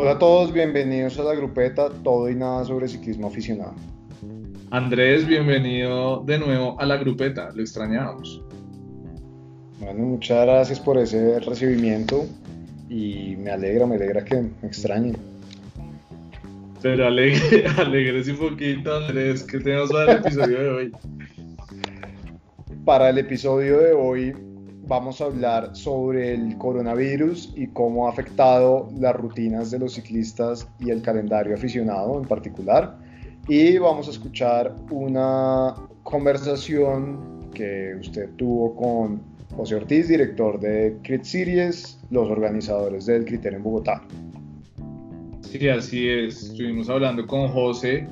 [0.00, 3.74] Hola a todos, bienvenidos a la grupeta Todo y Nada sobre Ciclismo Aficionado.
[4.70, 8.40] Andrés, bienvenido de nuevo a la grupeta, lo extrañábamos.
[9.80, 12.26] Bueno, muchas gracias por ese recibimiento
[12.88, 15.16] y me alegra, me alegra que me extrañen.
[16.80, 20.92] Pero alegre, alegre un poquito, Andrés, que tenemos para el episodio de hoy.
[22.84, 24.32] Para el episodio de hoy
[24.88, 30.66] vamos a hablar sobre el coronavirus y cómo ha afectado las rutinas de los ciclistas
[30.80, 32.96] y el calendario aficionado en particular.
[33.46, 39.20] Y vamos a escuchar una conversación que usted tuvo con
[39.54, 44.02] José Ortiz, director de Crit Series, los organizadores del Criterio en Bogotá.
[45.42, 46.44] Sí, así es.
[46.44, 48.06] Estuvimos hablando con José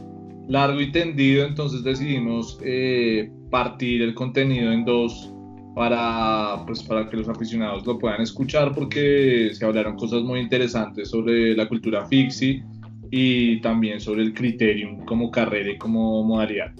[0.49, 5.33] largo y tendido, entonces decidimos eh, partir el contenido en dos
[5.77, 11.11] para, pues, para que los aficionados lo puedan escuchar porque se hablaron cosas muy interesantes
[11.11, 12.65] sobre la cultura fixie
[13.11, 16.73] y también sobre el criterium como carrera y como modalidad.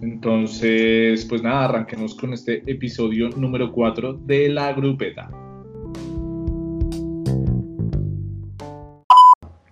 [0.00, 5.28] Entonces, pues nada, arranquemos con este episodio número 4 de la grupeta.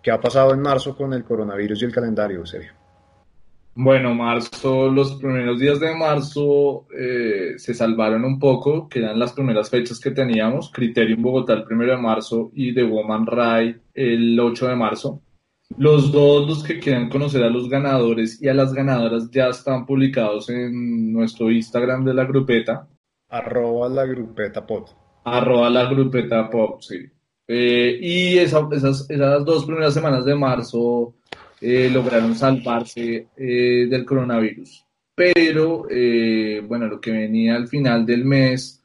[0.02, 2.77] ¿Qué ha pasado en marzo con el coronavirus y el calendario, serio?
[3.80, 9.32] Bueno, marzo, los primeros días de marzo eh, se salvaron un poco, que eran las
[9.32, 14.40] primeras fechas que teníamos, Criterium Bogotá el primero de marzo y The Woman Ride el
[14.40, 15.22] 8 de marzo.
[15.76, 19.86] Los dos, los que quieran conocer a los ganadores y a las ganadoras, ya están
[19.86, 22.88] publicados en nuestro Instagram de la grupeta.
[23.28, 24.88] Arroba la grupeta pop.
[25.22, 26.96] Arroba la grupeta pop, sí.
[27.46, 31.14] Eh, y esas, esas dos primeras semanas de marzo
[31.60, 34.84] eh, lograron salvarse eh, del coronavirus.
[35.14, 38.82] Pero, eh, bueno, lo que venía al final del mes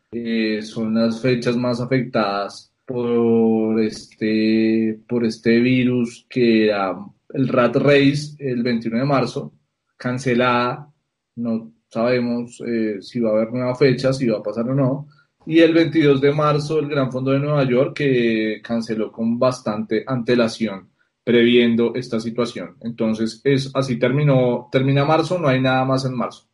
[0.62, 6.96] son las fechas más afectadas por este, por este virus que era
[7.34, 9.54] el Rat Race el 21 de marzo,
[9.98, 10.88] cancelada,
[11.36, 12.62] no sabemos
[13.02, 15.08] si va a haber nueva fecha, si va a pasar o no.
[15.48, 20.04] Y el 22 de marzo el Gran Fondo de Nueva York que canceló con bastante
[20.06, 20.93] antelación
[21.24, 22.76] previendo esta situación.
[22.82, 26.48] Entonces, es así terminó, termina marzo, no hay nada más en marzo.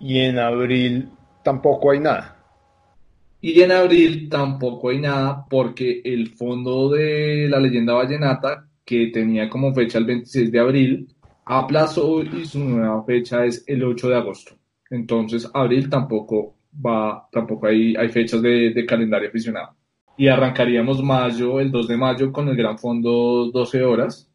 [0.00, 1.10] Y en abril
[1.42, 2.36] tampoco hay nada.
[3.40, 9.48] Y en abril tampoco hay nada porque el fondo de la leyenda vallenata, que tenía
[9.48, 11.08] como fecha el 26 de abril,
[11.44, 14.54] aplazó y su nueva fecha es el 8 de agosto.
[14.90, 19.76] Entonces, abril tampoco va, tampoco hay, hay fechas de, de calendario aficionado
[20.16, 24.30] y arrancaríamos mayo, el 2 de mayo, con el Gran Fondo 12 horas.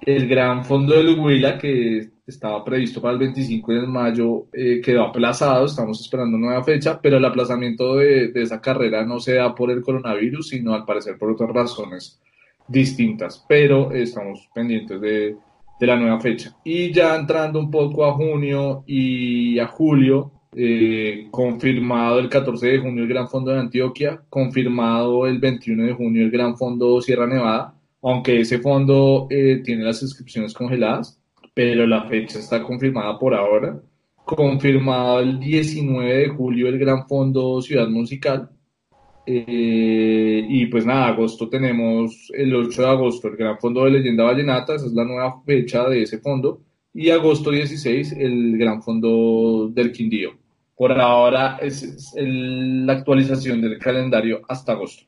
[0.00, 5.04] El Gran Fondo de Huila, que estaba previsto para el 25 de mayo, eh, quedó
[5.04, 9.54] aplazado, estamos esperando nueva fecha, pero el aplazamiento de, de, esa carrera no se da
[9.54, 12.20] por el coronavirus, sino al parecer por otras razones
[12.66, 15.36] distintas, pero estamos pendientes de,
[15.78, 16.56] de la nueva fecha.
[16.64, 22.78] Y ya entrando un poco a junio y a julio, eh, confirmado el 14 de
[22.78, 27.26] junio el Gran Fondo de Antioquia, confirmado el 21 de junio el Gran Fondo Sierra
[27.26, 31.18] Nevada, aunque ese fondo eh, tiene las inscripciones congeladas,
[31.54, 33.80] pero la fecha está confirmada por ahora.
[34.24, 38.50] Confirmado el 19 de julio el Gran Fondo Ciudad Musical.
[39.26, 44.24] Eh, y pues nada, agosto tenemos el 8 de agosto el Gran Fondo de Leyenda
[44.24, 46.60] Vallenata, esa es la nueva fecha de ese fondo.
[46.92, 50.43] Y agosto 16 el Gran Fondo del Quindío.
[50.76, 55.04] Por ahora es, la actualización del calendario hasta agosto.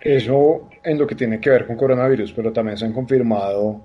[0.00, 3.84] Eso en lo que tiene que ver con coronavirus, pero también se han confirmado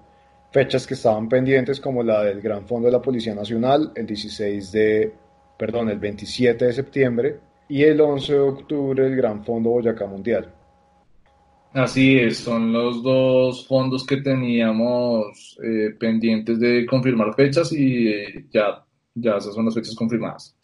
[0.52, 4.72] fechas que estaban pendientes como la del Gran Fondo de la Policía Nacional, el 16
[4.72, 5.14] de,
[5.58, 10.54] perdón, el 27 de septiembre y el 11 de octubre el Gran Fondo Boyacá Mundial.
[11.74, 18.46] Así es, son los dos fondos que teníamos eh, pendientes de confirmar fechas y eh,
[18.52, 20.56] ya ya esas son las fechas confirmadas.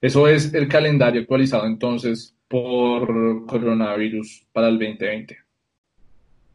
[0.00, 5.36] Eso es el calendario actualizado entonces por coronavirus para el 2020.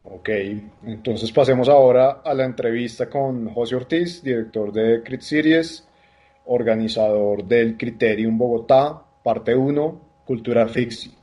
[0.04, 0.28] Ok,
[0.84, 5.86] entonces pasemos ahora a la entrevista con José Ortiz, director de Crit Series,
[6.46, 11.14] organizador del Criterium Bogotá, parte 1, Cultura Fixi.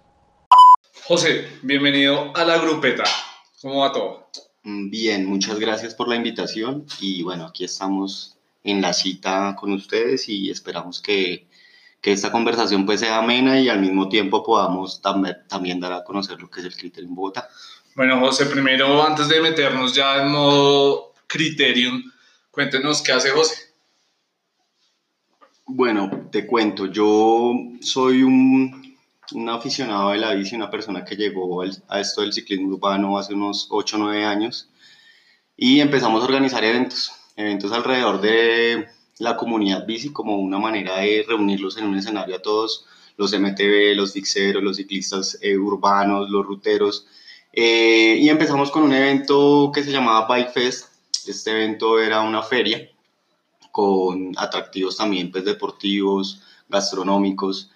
[1.03, 3.03] José, bienvenido a la grupeta.
[3.61, 4.29] ¿Cómo va todo?
[4.63, 10.27] Bien, muchas gracias por la invitación y bueno, aquí estamos en la cita con ustedes
[10.29, 11.47] y esperamos que,
[12.01, 16.39] que esta conversación pues sea amena y al mismo tiempo podamos también dar a conocer
[16.41, 17.49] lo que es el Criterium Bogotá.
[17.95, 22.03] Bueno, José, primero antes de meternos ya en modo Criterium,
[22.51, 23.73] cuéntenos qué hace José.
[25.65, 28.89] Bueno, te cuento, yo soy un
[29.33, 33.33] un aficionado de la bici, una persona que llegó a esto del ciclismo urbano hace
[33.33, 34.69] unos 8 o 9 años
[35.55, 38.87] y empezamos a organizar eventos, eventos alrededor de
[39.17, 43.95] la comunidad bici como una manera de reunirlos en un escenario a todos, los MTB,
[43.95, 47.07] los fixeros, los ciclistas eh, urbanos, los ruteros.
[47.53, 50.87] Eh, y empezamos con un evento que se llamaba Bike Fest.
[51.27, 52.89] Este evento era una feria
[53.71, 57.71] con atractivos también pues, deportivos, gastronómicos.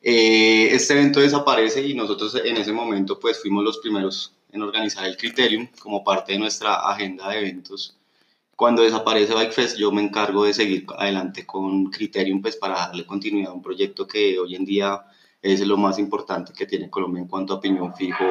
[0.00, 5.04] Eh, este evento desaparece y nosotros en ese momento pues fuimos los primeros en organizar
[5.06, 7.98] el Criterium como parte de nuestra agenda de eventos.
[8.58, 13.52] Cuando desaparece Bikefest, yo me encargo de seguir adelante con Criterium pues para darle continuidad
[13.52, 15.00] a un proyecto que hoy en día
[15.40, 18.24] es lo más importante que tiene Colombia en cuanto a opinión fijo,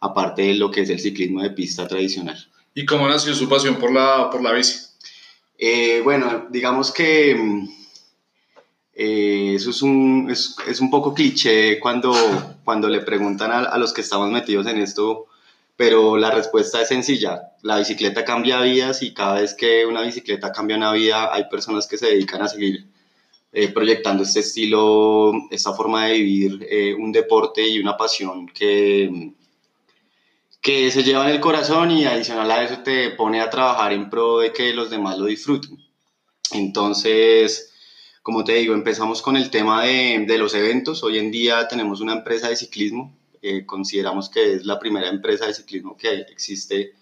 [0.00, 2.50] aparte de lo que es el ciclismo de pista tradicional.
[2.72, 4.78] ¿Y cómo nació su pasión por la, por la bici?
[5.58, 7.38] Eh, bueno, digamos que
[8.94, 12.14] eh, eso es un, es, es, un poco cliché cuando,
[12.64, 15.26] cuando le preguntan a, a, los que estamos metidos en esto,
[15.76, 17.52] pero la respuesta es sencilla.
[17.62, 21.86] La bicicleta cambia vidas y cada vez que una bicicleta cambia una vida hay personas
[21.86, 22.86] que se dedican a seguir
[23.52, 29.32] eh, proyectando este estilo, esta forma de vivir eh, un deporte y una pasión que,
[30.60, 34.10] que se lleva en el corazón y adicional a eso te pone a trabajar en
[34.10, 35.78] pro de que los demás lo disfruten.
[36.52, 37.72] Entonces,
[38.22, 41.02] como te digo, empezamos con el tema de, de los eventos.
[41.02, 43.16] Hoy en día tenemos una empresa de ciclismo.
[43.48, 46.94] Eh, consideramos que es la primera empresa de ciclismo que existe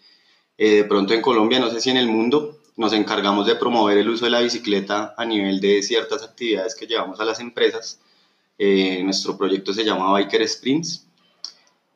[0.58, 2.60] eh, de pronto en Colombia, no sé si en el mundo.
[2.76, 6.86] Nos encargamos de promover el uso de la bicicleta a nivel de ciertas actividades que
[6.86, 7.98] llevamos a las empresas.
[8.58, 11.06] Eh, nuestro proyecto se llama Biker Sprints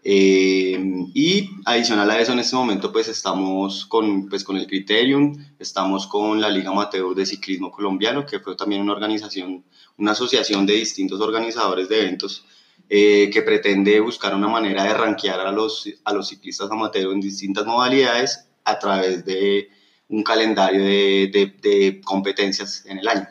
[0.02, 0.78] eh,
[1.12, 6.06] y adicional a eso, en este momento, pues estamos con, pues, con el Criterium, estamos
[6.06, 9.62] con la Liga Amateur de Ciclismo Colombiano, que fue también una organización,
[9.98, 12.46] una asociación de distintos organizadores de eventos
[12.90, 17.20] eh, que pretende buscar una manera de rankear a los, a los ciclistas amateur en
[17.20, 19.70] distintas modalidades a través de
[20.08, 23.29] un calendario de, de, de competencias en el año.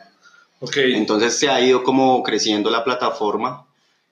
[0.60, 0.94] Okay.
[0.94, 3.66] Entonces se ha ido como creciendo la plataforma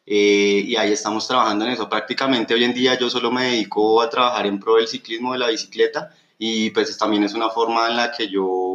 [0.04, 1.88] eh, y ahí estamos trabajando en eso.
[1.88, 5.40] Prácticamente hoy en día yo solo me dedico a trabajar en pro del ciclismo de
[5.40, 8.65] la bicicleta y pues también es una forma en la que yo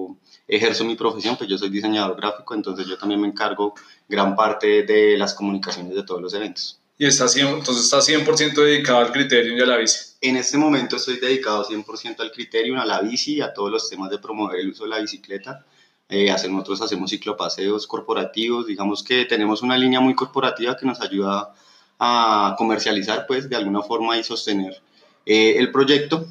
[0.48, 3.74] ejerzo mi profesión, pues yo soy diseñador gráfico, entonces yo también me encargo
[4.08, 6.80] gran parte de las comunicaciones de todos los eventos.
[6.98, 10.12] ¿Y está 100, entonces está 100% dedicado al Criterium y a la bici?
[10.22, 13.90] En este momento estoy dedicado 100% al Criterium, a la bici y a todos los
[13.90, 15.66] temas de promover el uso de la bicicleta.
[16.10, 21.02] Eh, hacer, nosotros hacemos ciclopaseos corporativos, digamos que tenemos una línea muy corporativa que nos
[21.02, 21.56] ayuda
[21.98, 24.82] a comercializar pues de alguna forma y sostener
[25.26, 26.28] eh, el proyecto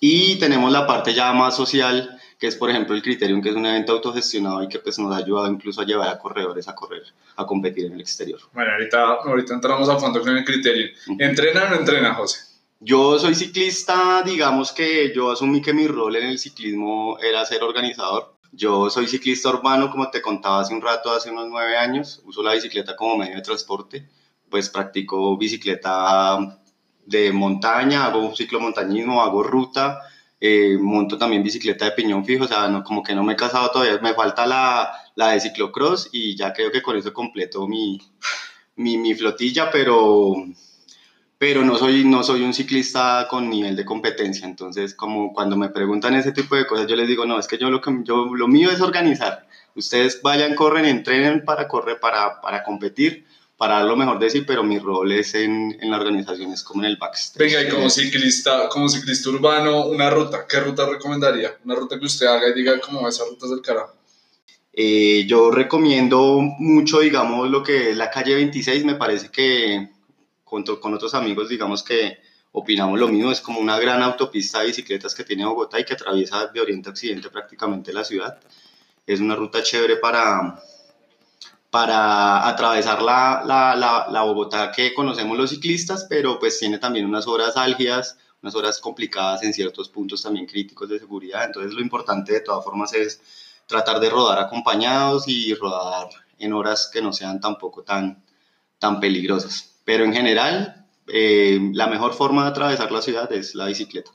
[0.00, 3.56] y tenemos la parte ya más social que es por ejemplo el Criterium que es
[3.56, 6.74] un evento autogestionado y que pues nos ha ayudado incluso a llevar a corredores a
[6.74, 7.02] correr,
[7.36, 8.40] a competir en el exterior.
[8.52, 10.90] Bueno, ahorita, ahorita entramos a fondo con el Criterium.
[11.18, 12.48] ¿Entrena o no entrena, José?
[12.80, 17.64] Yo soy ciclista, digamos que yo asumí que mi rol en el ciclismo era ser
[17.64, 18.36] organizador.
[18.52, 22.22] Yo soy ciclista urbano, como te contaba hace un rato, hace unos nueve años.
[22.24, 24.08] Uso la bicicleta como medio de transporte.
[24.48, 26.60] Pues practico bicicleta
[27.04, 30.00] de montaña, hago ciclomontañismo, hago ruta,
[30.40, 33.36] eh, monto también bicicleta de piñón fijo, o sea, no, como que no me he
[33.36, 37.66] casado todavía, me falta la, la de ciclocross y ya creo que con eso completo
[37.66, 38.00] mi,
[38.76, 40.34] mi, mi flotilla, pero,
[41.38, 45.70] pero no soy, no soy un ciclista con nivel de competencia, entonces como cuando me
[45.70, 48.34] preguntan ese tipo de cosas yo les digo, no, es que yo lo, que, yo,
[48.34, 53.26] lo mío es organizar, ustedes vayan, corren, entrenen para correr, para, para competir,
[53.58, 56.84] para lo mejor de sí, pero mi rol es en, en la organización, es como
[56.84, 57.38] en el backstage.
[57.38, 61.58] Venga, y como ciclista, como ciclista urbano, una ruta, ¿qué ruta recomendaría?
[61.64, 63.96] Una ruta que usted haga y diga como esa ruta es del carajo.
[64.72, 69.88] Eh, yo recomiendo mucho, digamos, lo que es la calle 26, me parece que
[70.44, 72.18] con, con otros amigos, digamos que
[72.52, 75.94] opinamos lo mismo, es como una gran autopista de bicicletas que tiene Bogotá y que
[75.94, 78.38] atraviesa de oriente a occidente prácticamente la ciudad.
[79.04, 80.62] Es una ruta chévere para,
[81.70, 87.26] para atravesar la, la, la, Bogotá que conocemos los ciclistas, pero pues tiene también unas
[87.26, 91.44] horas álgidas, unas horas complicadas en ciertos puntos también críticos de seguridad.
[91.44, 93.20] Entonces lo importante de todas formas es
[93.66, 96.08] tratar de rodar acompañados y rodar
[96.38, 98.22] en horas que no sean tampoco tan,
[98.78, 99.74] tan peligrosas.
[99.84, 104.10] Pero en general, eh, la mejor forma de atravesar la ciudad es la bicicleta.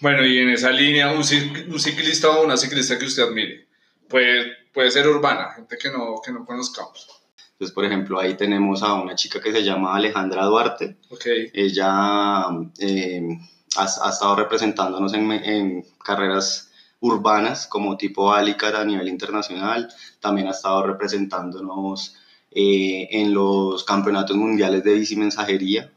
[0.00, 3.66] Bueno, y en esa línea, un ciclista o una ciclista que usted admire,
[4.08, 7.08] pues puede ser urbana, gente que no, que no conozcamos.
[7.52, 10.96] Entonces, por ejemplo, ahí tenemos a una chica que se llama Alejandra Duarte.
[11.10, 11.50] Okay.
[11.52, 12.46] Ella
[12.78, 13.36] eh,
[13.76, 16.70] ha, ha, estado representándonos en, en, carreras
[17.00, 19.88] urbanas como tipo Alicar a nivel internacional.
[20.20, 22.14] También ha estado representándonos
[22.50, 25.92] eh, en los campeonatos mundiales de bici mensajería.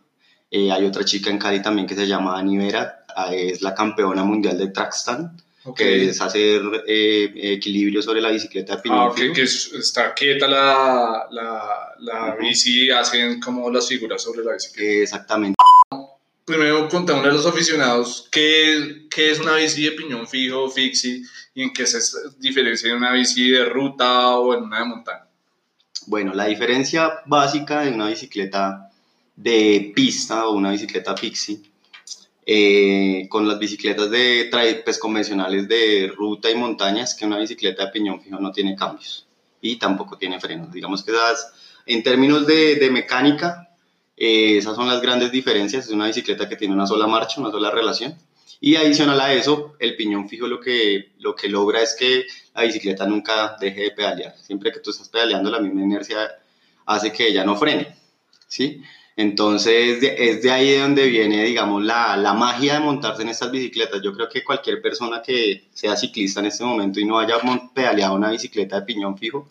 [0.50, 4.58] Eh, hay otra chica en Cali también que se llama Anivera, es la campeona mundial
[4.58, 5.78] de trackstand, Ok.
[5.78, 9.34] que es hacer eh, equilibrio sobre la bicicleta de piñón Ah, ok, fijo.
[9.34, 12.42] que es- está quieta la, la, la Ujú.
[12.48, 14.92] bici y hacen como las figuras sobre la bicicleta.
[15.04, 15.56] Exactamente.
[16.46, 21.22] Primero contémosle a los aficionados qué, qué es una bici de piñón fijo, fixie,
[21.54, 22.00] y en qué se
[22.40, 25.28] diferencia de una bici de ruta o en una de montaña.
[26.08, 28.90] Bueno, la diferencia básica de una bicicleta
[29.36, 31.62] de pista o una bicicleta fixie
[32.46, 34.50] eh, con las bicicletas de,
[34.84, 38.76] pues, convencionales de ruta y montaña es que una bicicleta de piñón fijo no tiene
[38.76, 39.28] cambios
[39.62, 40.72] y tampoco tiene frenos.
[40.72, 41.54] Digamos que esas,
[41.86, 43.70] en términos de, de mecánica,
[44.18, 45.86] eh, esas son las grandes diferencias.
[45.86, 48.18] Es una bicicleta que tiene una sola marcha, una sola relación.
[48.60, 52.62] Y adicional a eso, el piñón fijo lo que, lo que logra es que la
[52.62, 54.36] bicicleta nunca deje de pedalear.
[54.38, 56.30] Siempre que tú estás pedaleando, la misma inercia
[56.86, 57.96] hace que ella no frene,
[58.48, 58.84] ¿sí?
[59.16, 63.52] Entonces, es de ahí de donde viene, digamos, la, la magia de montarse en estas
[63.52, 64.02] bicicletas.
[64.02, 67.36] Yo creo que cualquier persona que sea ciclista en este momento y no haya
[67.74, 69.50] pedaleado una bicicleta de piñón fijo,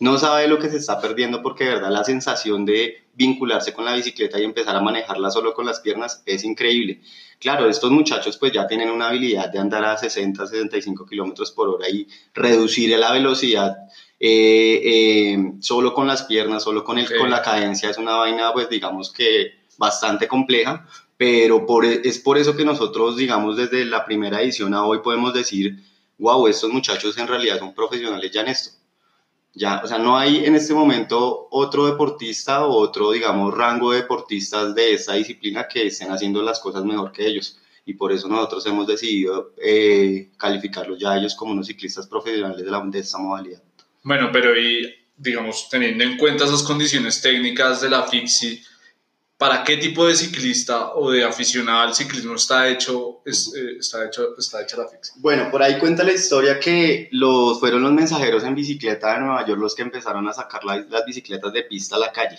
[0.00, 3.84] no sabe lo que se está perdiendo porque de verdad la sensación de vincularse con
[3.84, 7.02] la bicicleta y empezar a manejarla solo con las piernas es increíble.
[7.38, 11.68] Claro, estos muchachos pues ya tienen una habilidad de andar a 60, 65 kilómetros por
[11.68, 13.76] hora y reducir la velocidad
[14.18, 18.54] eh, eh, solo con las piernas, solo con, el, con la cadencia es una vaina
[18.54, 20.86] pues digamos que bastante compleja,
[21.18, 25.34] pero por, es por eso que nosotros digamos desde la primera edición a hoy podemos
[25.34, 25.76] decir,
[26.16, 28.79] wow, estos muchachos en realidad son profesionales ya en esto.
[29.52, 34.02] Ya, o sea, no hay en este momento otro deportista o otro, digamos, rango de
[34.02, 37.58] deportistas de esta disciplina que estén haciendo las cosas mejor que ellos.
[37.84, 42.70] Y por eso nosotros hemos decidido eh, calificarlos ya ellos como unos ciclistas profesionales de,
[42.70, 43.62] la, de esta modalidad.
[44.02, 48.62] Bueno, pero y digamos, teniendo en cuenta esas condiciones técnicas de la fixie,
[49.40, 54.04] ¿para qué tipo de ciclista o de aficionado al ciclismo está hecho, es, eh, está
[54.06, 55.14] hecho, está hecha la fixie?
[55.16, 59.46] Bueno, por ahí cuenta la historia que los, fueron los mensajeros en bicicleta de Nueva
[59.46, 62.38] York los que empezaron a sacar la- las bicicletas de pista a la calle.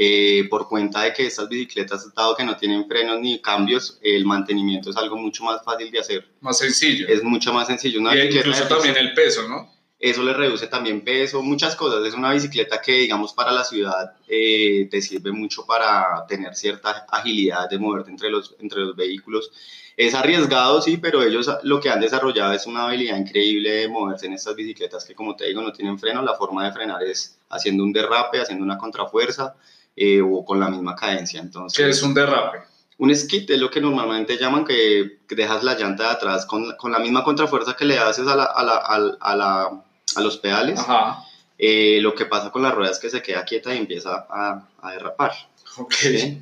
[0.00, 4.24] Eh, por cuenta de que estas bicicletas, dado que no tienen frenos ni cambios, el
[4.26, 6.28] mantenimiento es algo mucho más fácil de hacer.
[6.40, 7.08] Más sencillo.
[7.08, 7.98] Es mucho más sencillo.
[8.00, 9.77] Una y incluso también el peso, ¿no?
[10.00, 12.04] Eso le reduce también peso, muchas cosas.
[12.06, 17.04] Es una bicicleta que, digamos, para la ciudad eh, te sirve mucho para tener cierta
[17.10, 19.50] agilidad de moverte entre los, entre los vehículos.
[19.96, 24.26] Es arriesgado, sí, pero ellos lo que han desarrollado es una habilidad increíble de moverse
[24.26, 26.22] en estas bicicletas que, como te digo, no tienen freno.
[26.22, 29.56] La forma de frenar es haciendo un derrape, haciendo una contrafuerza
[29.96, 31.40] eh, o con la misma cadencia.
[31.40, 32.58] Entonces, Que es un derrape.
[32.98, 36.92] un skid es lo que normalmente llaman que, dejas la llanta de atrás con, con
[36.92, 38.76] la misma contrafuerza que le haces a, la, a, la,
[39.20, 39.84] a la-
[40.16, 40.78] a los pedales.
[40.78, 41.24] Ajá.
[41.58, 44.68] Eh, lo que pasa con la rueda es que se queda quieta y empieza a,
[44.80, 45.32] a derrapar.
[45.76, 45.92] Ok.
[45.92, 46.38] ¿sí?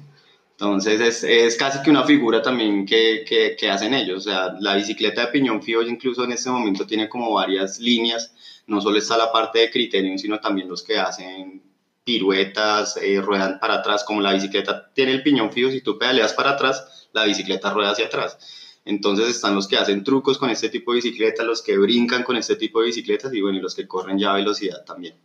[0.52, 4.26] Entonces es, es casi que una figura también que, que, que hacen ellos.
[4.26, 8.32] O sea, la bicicleta de piñón fijo incluso en este momento tiene como varias líneas.
[8.66, 11.62] No solo está la parte de criterium, sino también los que hacen
[12.04, 14.02] piruetas, eh, ruedan para atrás.
[14.04, 17.90] Como la bicicleta tiene el piñón fijo, si tú pedaleas para atrás, la bicicleta rueda
[17.90, 18.38] hacia atrás.
[18.86, 22.36] Entonces están los que hacen trucos con este tipo de bicicletas, los que brincan con
[22.36, 25.16] este tipo de bicicletas y bueno, y los que corren ya a velocidad también.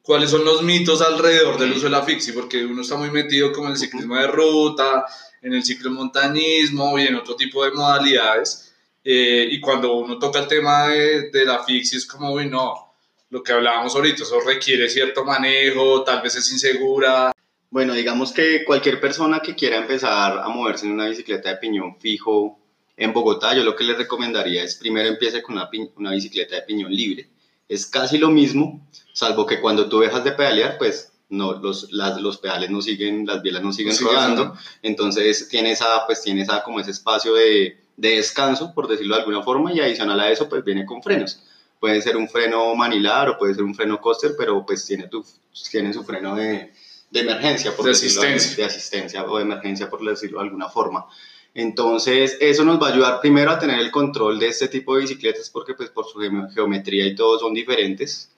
[0.00, 2.32] ¿Cuáles son los mitos alrededor del uso de la fixie?
[2.32, 5.04] Porque uno está muy metido como en el ciclismo de ruta,
[5.42, 8.72] en el ciclomontañismo y en otro tipo de modalidades.
[9.02, 12.94] Eh, y cuando uno toca el tema de, de la fixie es como, uy, no,
[13.30, 17.32] lo que hablábamos ahorita, eso requiere cierto manejo, tal vez es insegura.
[17.70, 21.96] Bueno, digamos que cualquier persona que quiera empezar a moverse en una bicicleta de piñón
[21.98, 22.58] fijo
[22.96, 26.62] en Bogotá, yo lo que le recomendaría es primero empiece con una, una bicicleta de
[26.62, 27.28] piñón libre.
[27.68, 32.20] Es casi lo mismo, salvo que cuando tú dejas de pedalear, pues no, los, las-
[32.20, 34.60] los pedales no siguen, las bielas no siguen rodando, rodando.
[34.82, 39.22] entonces tiene esa, pues tiene esa, como ese espacio de, de descanso, por decirlo de
[39.22, 41.42] alguna forma, y adicional a eso, pues viene con frenos.
[41.80, 45.24] Puede ser un freno manilar o puede ser un freno coaster, pero pues tiene, tu,
[45.70, 46.72] tiene su freno de,
[47.14, 48.56] de emergencia, por De asistencia.
[48.56, 51.06] de asistencia o de emergencia, por decirlo de alguna forma.
[51.54, 55.02] Entonces, eso nos va a ayudar primero a tener el control de este tipo de
[55.02, 58.30] bicicletas porque pues por su geo- geometría y todo son diferentes.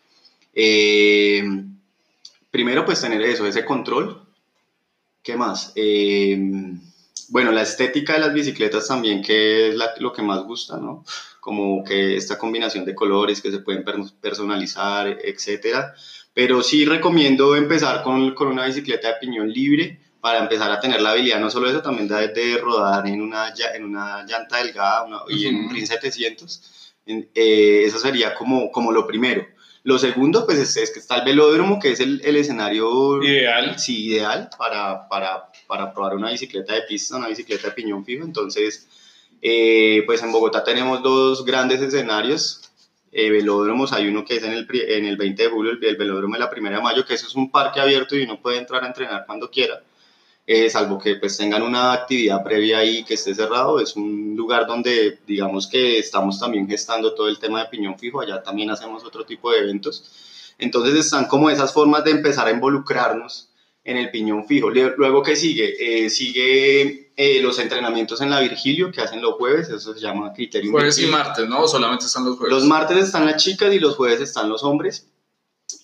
[0.53, 1.43] Eh,
[2.51, 4.23] primero, pues tener eso, ese control.
[5.23, 5.73] ¿Qué más?
[5.75, 6.39] Eh,
[7.29, 11.03] bueno, la estética de las bicicletas también, que es la- lo que más gusta, ¿no?
[11.41, 15.95] Como que esta combinación de colores que se pueden per- personalizar, etcétera.
[16.37, 21.01] Pero sí recomiendo empezar con, con una bicicleta de piñón libre para empezar a tener
[21.01, 25.05] la habilidad, no solo eso, también de, de rodar en una, en una llanta delgada
[25.05, 25.71] una- y en un.
[25.71, 26.93] RIN 700.
[27.07, 29.47] En- eh, eso sería como, como lo primero.
[29.83, 33.79] Lo segundo, pues es, es que está el velódromo, que es el, el escenario Ideal.
[33.79, 38.25] sí, ideal para, para, para probar una bicicleta de pista, una bicicleta de piñón fijo.
[38.27, 38.89] Entonces,
[39.41, 42.66] eh, pues en Bogotá tenemos dos grandes escenarios.
[43.19, 45.97] Eh, velódromos, hay uno que es en el, en el 20 de julio, el, el
[45.97, 48.59] velódromo de la Primera de Mayo, que eso es un parque abierto y uno puede
[48.59, 49.83] entrar a entrenar cuando quiera.
[50.47, 54.67] Eh, salvo que pues tengan una actividad previa ahí que esté cerrado, es un lugar
[54.67, 59.03] donde digamos que estamos también gestando todo el tema de piñón fijo, allá también hacemos
[59.03, 60.55] otro tipo de eventos.
[60.59, 63.49] Entonces están como esas formas de empezar a involucrarnos
[63.87, 64.69] en el piñón fijo.
[64.69, 65.75] Luego, ¿qué sigue?
[65.79, 70.33] Eh, sigue eh, los entrenamientos en la Virgilio que hacen los jueves, eso se llama
[70.33, 71.25] Criterium Jueves y Virgilio.
[71.25, 71.61] martes, ¿no?
[71.63, 72.53] ¿O solamente están los jueves.
[72.53, 75.09] Los martes están las chicas y los jueves están los hombres.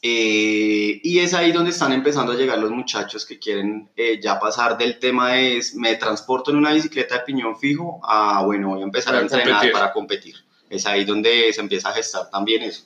[0.01, 4.39] Eh, y es ahí donde están empezando a llegar los muchachos que quieren eh, ya
[4.39, 8.81] pasar del tema de me transporto en una bicicleta de piñón fijo a, bueno, voy
[8.81, 9.73] a empezar Para a entrenar competir.
[9.73, 10.35] para competir.
[10.69, 12.85] Es ahí donde se empieza a gestar también eso.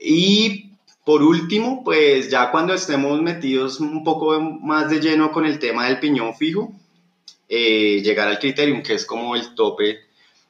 [0.00, 0.71] Y
[1.04, 5.86] por último, pues ya cuando estemos metidos un poco más de lleno con el tema
[5.86, 6.72] del piñón fijo,
[7.48, 9.98] eh, llegar al criterium, que es como el tope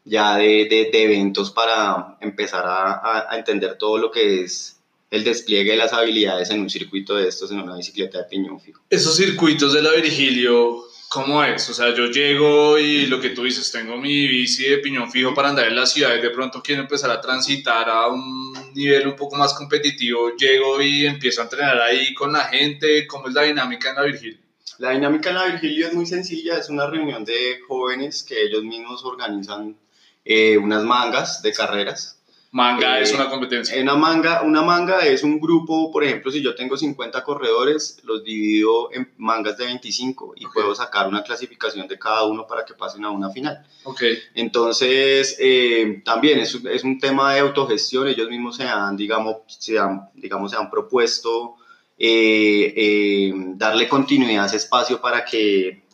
[0.04, 4.76] ya de, de- de eventos para empezar a, a- entender todo lo que es
[5.11, 8.61] el despliegue de las habilidades en un circuito de estos en una bicicleta de piñón
[8.61, 8.80] fijo.
[8.90, 11.69] Esos circuitos de la Virgilio, ¿cómo es?
[11.69, 15.35] O sea, yo llego y lo que tú dices, tengo mi bici de piñón fijo
[15.35, 19.09] para andar en la ciudad y de pronto quiero empezar a transitar a un nivel
[19.09, 23.35] un poco más competitivo, llego y empiezo a entrenar ahí con la gente, ¿cómo es
[23.35, 24.38] la dinámica en la Virgilio?
[24.78, 28.64] La dinámica en la Virgilio es muy sencilla, es una reunión de jóvenes que ellos
[28.64, 29.76] mismos organizan
[30.25, 32.22] eh, unas mangas de carreras.
[32.54, 33.80] Manga Eh, es una competencia.
[33.80, 38.23] Una manga, una manga es un grupo, por ejemplo, si yo tengo 50 corredores, los
[38.23, 42.75] divido en mangas de 25 y puedo sacar una clasificación de cada uno para que
[42.75, 43.64] pasen a una final.
[43.85, 44.02] Ok.
[44.35, 49.37] Entonces, eh, también es, un- es un tema de autogestión, ellos mismos se han, digamos,
[49.47, 51.56] se han, digamos, se han propuesto
[51.99, 55.85] eh, darle continuidad a ese espacio para que,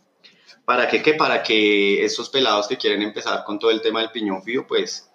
[0.65, 1.15] para que, ¿qué?
[1.15, 5.08] para que estos pelados que quieren empezar con todo el tema del piñón fijo, pues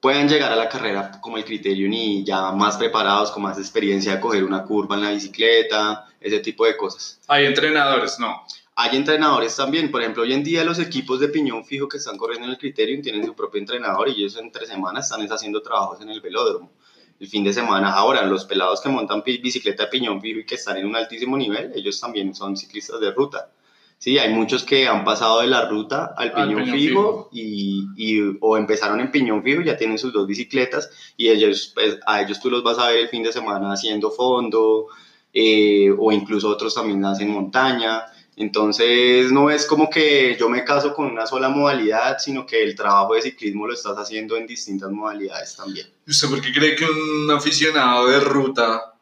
[0.00, 4.14] puedan llegar a la carrera como el criterio y ya más preparados, con más experiencia
[4.14, 7.20] de coger una curva en la bicicleta, ese tipo de cosas.
[7.26, 8.42] Hay entrenadores, no.
[8.76, 12.16] Hay entrenadores también, por ejemplo, hoy en día los equipos de piñón fijo que están
[12.16, 15.60] corriendo en el Criterium tienen su propio entrenador y ellos entre semanas están es haciendo
[15.62, 16.70] trabajos en el velódromo.
[17.18, 20.54] El fin de semana, ahora los pelados que montan bicicleta de piñón fijo y que
[20.54, 23.50] están en un altísimo nivel, ellos también son ciclistas de ruta.
[23.98, 27.86] Sí, hay muchos que han pasado de la ruta al Al piñón, piñón fijo, Y,
[27.96, 32.22] y- o empezaron en piñón fijo, ya tienen sus dos bicicletas y ellos, pues, a
[32.22, 34.86] ellos tú los vas a ver el fin de semana haciendo fondo
[35.34, 38.04] eh, o incluso otros también hacen montaña.
[38.36, 42.76] Entonces no es como que yo me caso con una sola modalidad, sino que el
[42.76, 45.88] trabajo de ciclismo lo estás haciendo en distintas modalidades también.
[46.06, 48.94] ¿Y ¿Usted por qué cree que un aficionado de ruta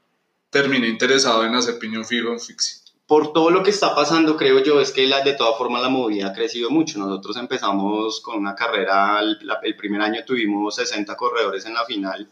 [0.48, 2.85] termina interesado en hacer piñón fijo en Fixie?
[3.06, 5.88] Por todo lo que está pasando, creo yo, es que la, de todas formas la
[5.88, 6.98] movida ha crecido mucho.
[6.98, 12.28] Nosotros empezamos con una carrera, el, primer año tuvimos 60 corredores en la final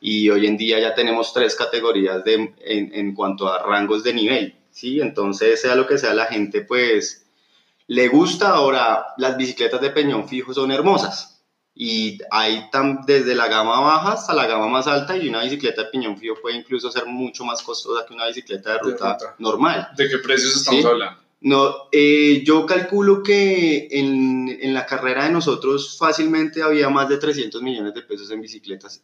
[0.00, 4.12] y hoy en día ya tenemos tres categorías de, en, en cuanto a rangos de
[4.12, 4.54] nivel.
[4.70, 5.00] ¿sí?
[5.00, 7.26] Entonces, sea lo que sea, la gente pues
[7.86, 8.50] le gusta.
[8.50, 11.33] Ahora, las bicicletas de peñón fijo son hermosas.
[11.76, 15.82] Y hay tan, desde la gama baja hasta la gama más alta y una bicicleta
[15.82, 19.34] de piñón fijo puede incluso ser mucho más costosa que una bicicleta de ruta, ruta.
[19.38, 19.88] normal.
[19.96, 20.86] ¿De qué precios estamos Sí.
[20.86, 21.20] hablando?
[21.40, 27.18] No, eh, yo calculo que en, en la carrera de nosotros fácilmente había más de
[27.18, 29.02] 300 millones de pesos en bicicletas.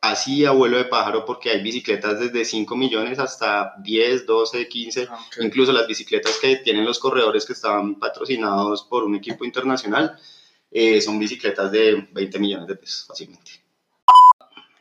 [0.00, 5.08] Así a vuelo de pájaro porque hay bicicletas desde 5 millones hasta 10, 12, 15
[5.10, 5.44] Ah, ok.
[5.44, 10.16] incluso las bicicletas que tienen los corredores que estaban patrocinados por un equipo internacional,
[10.72, 13.52] eh, son bicicletas de 20 millones de pesos fácilmente.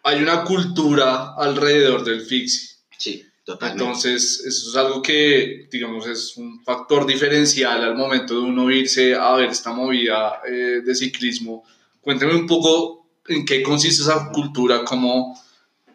[0.04, 2.70] Hay una cultura alrededor del Fixie.
[2.98, 3.84] Sí, totalmente.
[3.84, 9.14] Entonces, eso es algo que, digamos, es un factor diferencial al momento de uno irse
[9.16, 11.64] a ver esta movida eh, de ciclismo.
[12.00, 15.40] Cuénteme un poco en qué consiste esa cultura, cómo,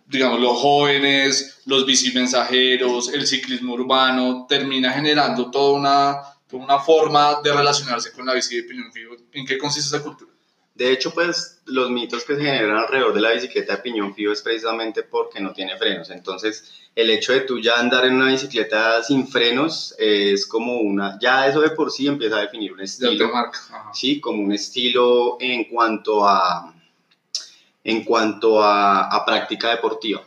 [0.07, 7.53] digamos, los jóvenes, los bicimensajeros, el ciclismo urbano, termina generando toda una, una forma de
[7.53, 9.15] relacionarse con la bici de piñón fijo.
[9.33, 10.31] ¿En qué consiste esa cultura?
[10.75, 14.31] De hecho, pues los mitos que se generan alrededor de la bicicleta de piñón fijo
[14.33, 16.11] es precisamente porque no tiene frenos.
[16.11, 21.19] Entonces, el hecho de tú ya andar en una bicicleta sin frenos es como una,
[21.21, 23.29] ya eso de por sí empieza a definir un estilo.
[23.33, 23.59] marca.
[23.95, 26.75] Sí, como un estilo en cuanto a,
[27.85, 30.23] en cuanto a, a práctica deportiva.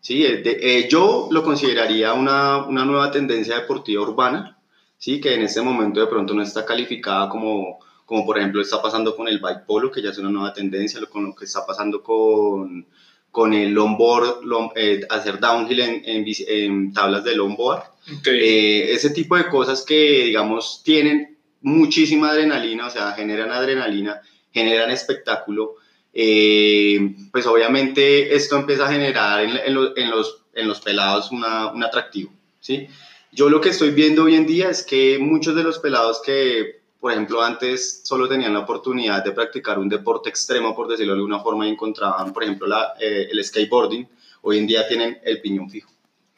[0.00, 4.58] Sí, eh, de- eh, yo lo consideraría una, una nueva tendencia deportiva urbana,
[5.02, 8.80] sí, que en este momento de pronto no está calificada como, como por ejemplo está
[8.80, 11.44] pasando con el bike polo, que ya es una nueva tendencia, lo- con lo que
[11.44, 12.86] está pasando con,
[13.32, 17.82] con el longboard, long- eh, hacer downhill en, en en tablas de longboard.
[18.18, 18.26] Ok.
[18.28, 24.20] Eh, ese tipo de cosas que, digamos, tienen muchísima adrenalina, o sea, generan adrenalina,
[24.52, 25.74] generan espectáculo,
[26.14, 31.32] eh, pues obviamente esto empieza a generar en, en lo- en los, en los pelados
[31.32, 32.86] una- un atractivo, ¿sí?
[33.34, 36.82] Yo lo que estoy viendo hoy en día es que muchos de los pelados que,
[37.00, 41.18] por ejemplo, antes solo tenían la oportunidad de practicar un deporte extremo, por decirlo de
[41.18, 44.06] alguna forma, y encontraban, por ejemplo, la- eh, el skateboarding,
[44.42, 45.90] hoy en día tienen el piñón fijo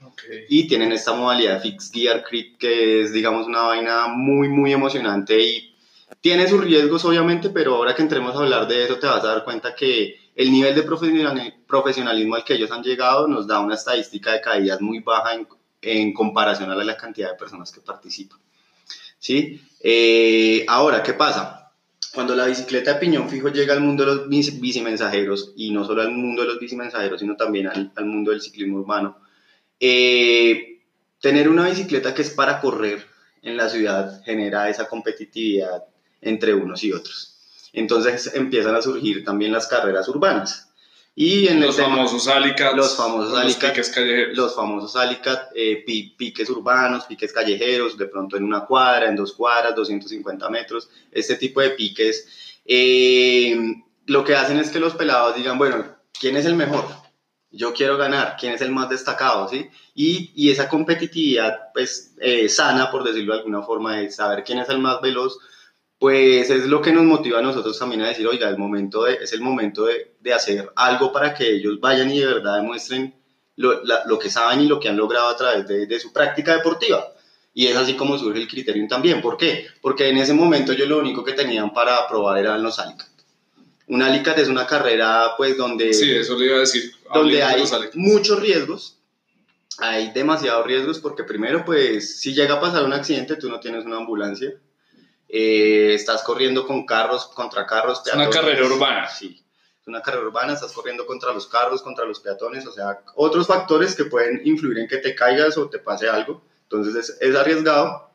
[0.05, 0.23] Ok.
[0.49, 5.41] y tienen esta modalidad Fix Gear Creep que es digamos una vaina muy muy emocionante
[5.41, 5.75] y
[6.21, 9.29] tiene sus riesgos obviamente pero ahora que entremos a hablar de eso te vas a
[9.29, 13.61] dar cuenta que el nivel de profesional- profesionalismo al que ellos han llegado nos da
[13.61, 15.49] una estadística de caídas muy baja en,
[15.85, 18.39] en comparación a la cantidad de personas que participan
[19.19, 19.61] ¿sí?
[19.81, 21.73] Eh, ahora ¿qué pasa?
[22.13, 25.85] Cuando la bicicleta de piñón fijo llega al mundo de los bici- bicimensajeros y no
[25.85, 29.19] solo al mundo de los bicimensajeros sino también al, al mundo del ciclismo urbano
[29.81, 30.81] eh,
[31.21, 33.05] tener una bicicleta que es para correr
[33.43, 35.85] en la ciudad genera esa competitividad
[36.21, 37.37] entre unos y otros.
[37.75, 40.71] Entonces empiezan a surgir también las carreras urbanas.
[41.17, 42.77] Y en Los el tema- famosos alicats.
[42.77, 44.37] los famosos los alicats, piques callejeros.
[44.37, 49.15] los famosos alicat, eh, pi- piques urbanos, piques callejeros, de pronto en una cuadra, en
[49.15, 52.27] dos cuadras, 250 metros, este tipo de piques.
[52.67, 53.57] eh,
[54.07, 55.85] lo que hacen es que los pelados digan, bueno,
[56.19, 56.85] ¿quién es el mejor?
[57.51, 59.49] Yo quiero ganar, ¿quién es el más destacado?
[59.49, 59.69] ¿sí?
[59.95, 64.59] Y, y esa competitividad pues, eh, sana, por decirlo de alguna forma, de saber quién
[64.59, 65.39] es el más veloz,
[65.99, 69.15] pues es lo que nos motiva a nosotros también a decir, oiga, el momento de,
[69.15, 73.15] es el momento de, de hacer algo para que ellos vayan y de verdad demuestren
[73.57, 76.13] lo, la- lo que saben y lo que han logrado a través de, de su
[76.13, 77.13] práctica deportiva.
[77.55, 79.23] Y es así como surge el criterium también.
[79.23, 79.67] ¿Por qué?
[79.81, 83.07] Porque en ese momento ellos lo único que tenían para probar eran los alicat.
[83.87, 86.91] Un alicat es una carrera pues donde Sí, eso le iba a decir.
[87.15, 87.63] donde hay
[87.95, 88.97] muchos riesgos.
[89.79, 93.85] Hay demasiados riesgos porque primero, pues, si llega a pasar un accidente, tú no tienes
[93.85, 94.53] una ambulancia.
[95.37, 98.03] Eh, estás corriendo con carros, contra carros.
[98.07, 98.37] Es una peatones.
[98.55, 99.09] carrera urbana.
[99.09, 99.43] Sí,
[99.81, 103.49] es una carrera urbana, estás corriendo contra los carros, contra los peatones, o sea, otros
[103.49, 106.41] factores que pueden influir en que te caigas o te pase algo.
[106.63, 108.11] Entonces es, es arriesgado.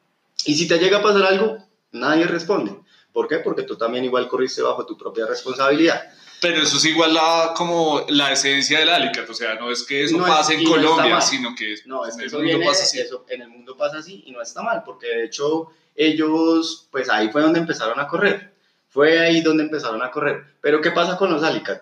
[0.45, 1.58] Y si te llega a pasar algo,
[1.91, 2.73] nadie responde.
[3.12, 3.39] ¿Por qué?
[3.39, 6.01] Porque tú también igual corriste bajo tu propia responsabilidad.
[6.41, 10.05] Pero eso es igual a como la esencia del alicat, o sea, no es que
[10.05, 11.21] eso No es- pase en no Colombia, mal.
[11.21, 12.99] sino que No, es en que el eso mundo viene, pasa así.
[13.01, 15.67] eso en el mundo pasa así y no está mal, porque de hecho
[16.00, 18.54] ellos, pues ahí fue donde empezaron a correr,
[18.88, 20.44] fue ahí donde empezaron a correr.
[20.62, 21.82] Pero ¿qué pasa con los alicat?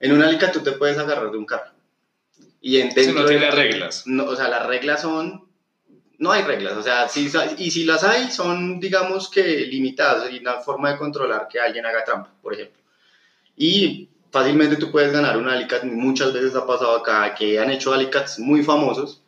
[0.00, 1.70] En un alicat tú te puedes agarrar de un carro.
[2.60, 4.02] Y en, Si dentro no de- tiene reglas.
[4.06, 5.44] no, o sea, las reglas son,
[6.18, 10.38] no hay reglas, o sea, si, y si las hay, son, digamos que limitadas, y
[10.40, 12.80] una forma de controlar que alguien haga trampa, por ejemplo.
[13.56, 17.94] Y fácilmente tú puedes ganar un alicat, muchas veces ha pasado acá que han hecho
[17.94, 19.22] alicats muy famosos,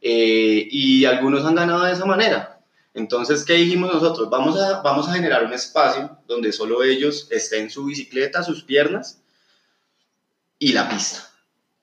[0.00, 2.59] eh, y algunos han ganado de esa manera.
[2.94, 4.28] Entonces, ¿qué dijimos nosotros?
[4.30, 9.22] Vamos a, vamos a generar un espacio donde solo ellos estén su bicicleta, sus piernas
[10.58, 11.28] y la pista.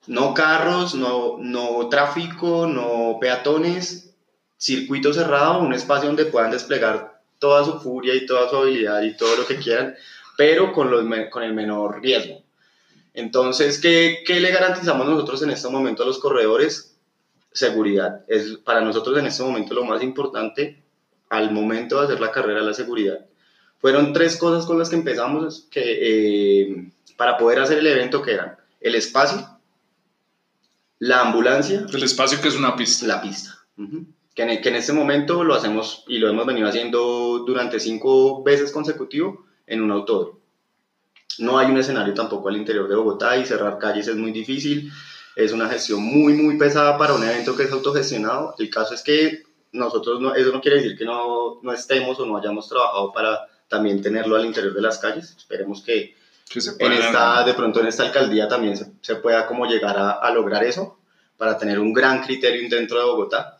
[0.06, 4.14] No carros, no, no tráfico, no peatones,
[4.56, 9.16] circuito cerrado, un espacio donde puedan desplegar toda su furia y toda su habilidad y
[9.16, 9.94] todo lo que quieran,
[10.36, 12.42] pero con, los, con el menor riesgo.
[13.14, 16.96] Entonces, ¿qué, ¿qué le garantizamos nosotros en este momento a los corredores?
[17.52, 18.24] Seguridad.
[18.28, 20.82] Es para nosotros en este momento lo más importante
[21.30, 23.26] al momento de hacer la carrera, la seguridad.
[23.78, 25.82] Fueron tres cosas con las que empezamos que,
[26.62, 29.46] eh, para poder hacer el evento, que eran el espacio,
[30.98, 33.06] la ambulancia El espacio que es una pista.
[33.06, 33.54] la pista.
[33.76, 34.06] Ujú.
[34.34, 38.42] que, en, que en este momento lo hacemos y lo hemos venido haciendo durante cinco
[38.42, 40.40] veces consecutivo en un autódromo.
[41.38, 44.90] No hay un escenario tampoco al interior de Bogotá y cerrar calles es muy difícil.
[45.36, 48.56] Es una gestión muy, muy pesada para un evento que es autogestionado.
[48.58, 52.26] El caso es que nosotros, no, eso no quiere decir que no, no estemos o
[52.26, 55.34] no hayamos trabajado para también tenerlo al interior de las calles.
[55.36, 56.14] Esperemos que,
[56.48, 59.66] Que se en pueden- esta, de pronto en esta alcaldía también se, se pueda como
[59.66, 60.98] llegar a, a lograr eso
[61.36, 63.54] para tener un gran criterio dentro de Bogotá.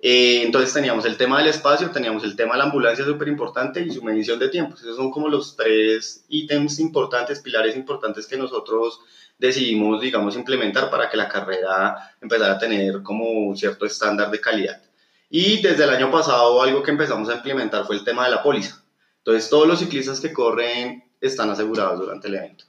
[0.00, 3.80] Eh, entonces teníamos el tema del espacio, teníamos el tema de la ambulancia súper importante
[3.80, 4.82] y su medición de tiempos.
[4.82, 9.00] Esos son como los tres ítems importantes, pilares importantes que nosotros
[9.38, 14.82] decidimos, digamos, implementar para que la carrera empezara a tener como cierto estándar de calidad.
[15.30, 18.42] Y desde el año pasado algo que empezamos a implementar fue el tema de la
[18.42, 18.84] póliza.
[19.18, 22.64] Entonces todos los ciclistas que corren están asegurados durante el evento.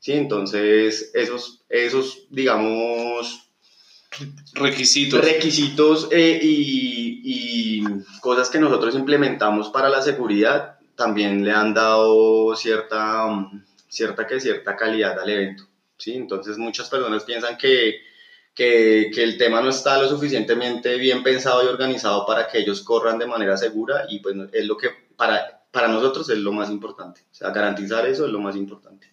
[0.00, 3.50] Sí, entonces esos, esos digamos,
[4.54, 5.24] requisitos.
[5.24, 7.84] requisitos eh, y, y
[8.20, 13.26] cosas que nosotros implementamos para la seguridad también le han dado cierta,
[13.88, 15.66] cierta, que cierta calidad al evento.
[15.96, 16.12] ¿sí?
[16.12, 18.02] Entonces muchas personas piensan que,
[18.54, 22.82] que, que, el tema no está lo suficientemente bien pensado y organizado para que ellos
[22.82, 26.70] corran de manera segura y pues es lo que para, para nosotros es lo más
[26.70, 27.22] importante.
[27.30, 29.12] O sea, garantizar eso es lo más importante.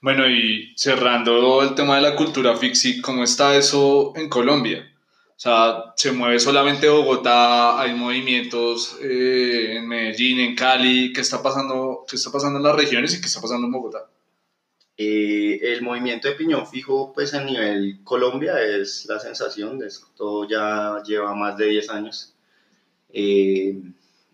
[0.00, 4.90] Bueno, y cerrando el tema de la cultura fixie, ¿cómo está eso en Colombia?
[5.36, 7.80] O sea, ¿se mueve solamente Bogotá?
[7.80, 11.12] ¿Hay movimientos eh, en Medellín, en Cali?
[11.12, 14.06] ¿Qué está, pasando, ¿Qué está pasando en las regiones y qué está pasando en Bogotá?
[14.96, 21.02] Eh, el movimiento de piñón fijo, pues a nivel Colombia es la sensación, esto ya
[21.04, 22.34] lleva más de 10 años.
[23.12, 23.76] Eh,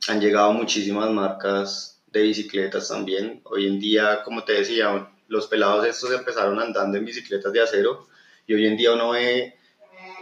[0.09, 3.41] han llegado muchísimas marcas de bicicletas también.
[3.45, 8.09] Hoy en día, como te decía, los pelados estos empezaron andando en bicicletas de acero
[8.47, 9.55] y hoy en día uno ve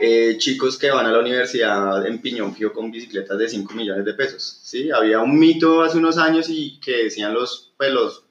[0.01, 4.05] eh, chicos que van a la universidad en piñón fijo con bicicletas de 5 millones
[4.05, 4.61] de pesos.
[4.63, 4.91] ¿sí?
[4.91, 8.25] Había un mito hace unos años y que decían los, pues, los,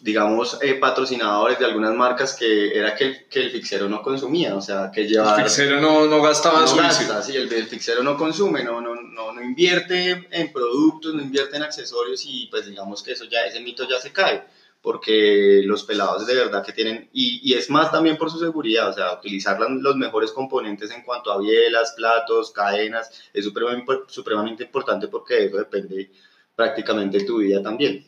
[0.00, 4.54] digamos, eh, patrocinadores de algunas marcas que era que el, que el fixero no consumía,
[4.54, 5.38] o sea, que llevar...
[5.38, 8.94] El fixero no, no gastaba no gasta, sí, el, el, fixero no consume, no, no,
[8.94, 13.44] no, no invierte en productos, no invierte en accesorios y pues digamos que eso ya,
[13.44, 14.44] ese mito ya se cae
[14.80, 18.88] porque los pelados de verdad que tienen, y, y, es más también por su seguridad,
[18.88, 24.62] o sea, utilizar los mejores componentes en cuanto a bielas, platos, cadenas, es supremamente, supremamente
[24.62, 26.12] importante porque de eso depende
[26.54, 28.06] prácticamente tu vida también.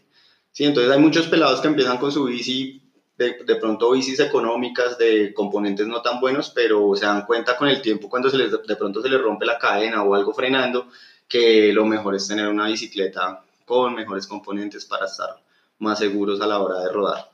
[0.52, 2.82] Sí, entonces hay muchos pelados que empiezan con su bici,
[3.16, 7.68] de, de, pronto bicis económicas, de componentes no tan buenos, pero se dan cuenta con
[7.68, 10.88] el tiempo cuando se les, de pronto se les rompe la cadena o algo frenando,
[11.28, 15.30] que lo mejor es tener una bicicleta con mejores componentes para estar
[15.78, 17.30] más seguros a la hora de rodar.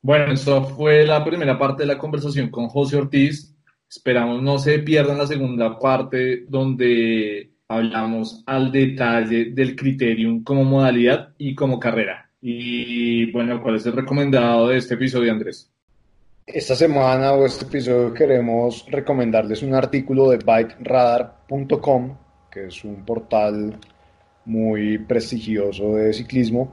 [0.00, 3.54] Bueno, eso fue la primera parte de la conversación con José Ortiz.
[3.88, 11.30] Esperamos no se pierdan la segunda parte donde hablamos al detalle del criterium como modalidad
[11.38, 12.30] y como carrera.
[12.40, 15.70] Y bueno, ¿cuál es el recomendado de este episodio, Andrés?
[16.46, 22.16] Esta semana o este episodio queremos recomendarles un artículo de bikeradar.com,
[22.50, 23.76] que es un portal
[24.44, 26.72] muy prestigioso de ciclismo,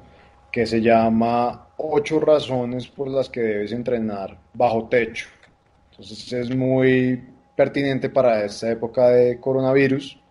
[0.52, 5.28] que se llama Ocho razones por las que debes entrenar bajo techo.
[5.90, 7.20] Entonces es muy
[7.58, 10.23] pertinente para esta época de coronavirus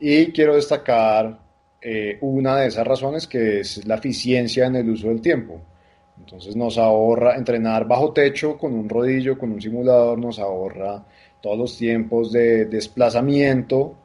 [0.00, 1.38] y quiero destacar
[1.80, 5.60] eh, una de esas razones que es la eficiencia en el uso del tiempo.
[6.18, 11.04] Entonces nos ahorra entrenar bajo techo con un rodillo, con un simulador, nos ahorra
[11.40, 13.96] todos los tiempos de desplazamiento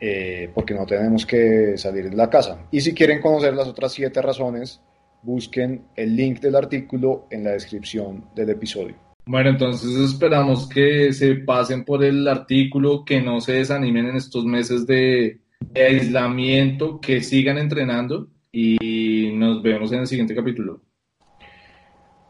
[0.00, 2.66] eh, porque no tenemos que salir de la casa.
[2.70, 4.80] Y si quieren conocer las otras siete razones,
[5.22, 9.07] busquen el link del artículo en la descripción del episodio.
[9.30, 14.46] Bueno, entonces esperamos que se pasen por el artículo, que no se desanimen en estos
[14.46, 15.42] meses de,
[15.74, 20.80] aislamiento, que sigan entrenando y nos vemos en el siguiente capítulo.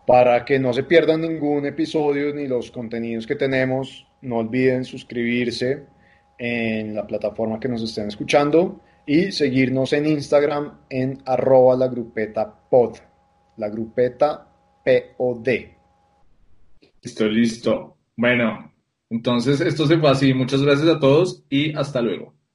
[0.09, 5.85] Para que no se pierdan ningún episodio ni los contenidos que tenemos, no olviden suscribirse
[6.37, 12.53] en la plataforma que nos estén escuchando y seguirnos en Instagram en arroba la grupeta
[12.69, 12.97] pod,
[13.57, 14.49] la grupeta
[14.85, 15.78] POD.
[17.03, 17.97] Listo, listo.
[18.17, 18.73] Bueno,
[19.11, 20.35] entonces esto se fue así.
[20.35, 22.35] Muchas gracias a todos y hasta luego.